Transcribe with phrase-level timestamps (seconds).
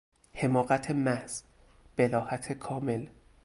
[0.33, 1.41] حماقت محض،
[1.97, 3.07] بلاهت کامل